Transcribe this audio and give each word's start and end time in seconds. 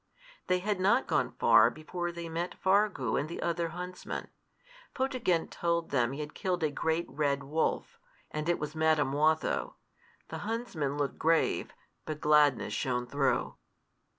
They 0.47 0.57
had 0.57 0.79
not 0.79 1.05
gone 1.05 1.29
far 1.37 1.69
before 1.69 2.11
they 2.11 2.27
met 2.27 2.59
Fargu 2.59 3.17
and 3.19 3.29
the 3.29 3.39
other 3.39 3.67
huntsmen. 3.67 4.29
Photogen 4.95 5.47
told 5.47 5.91
them 5.91 6.11
he 6.11 6.21
had 6.21 6.33
killed 6.33 6.63
a 6.63 6.71
great 6.71 7.05
red 7.07 7.43
wolf, 7.43 7.99
and 8.31 8.49
it 8.49 8.57
was 8.57 8.73
Madam 8.73 9.11
Watho. 9.13 9.75
The 10.29 10.39
huntsmen 10.39 10.97
looked 10.97 11.19
grave, 11.19 11.75
but 12.07 12.19
gladness 12.19 12.73
shone 12.73 13.05
through. 13.05 13.57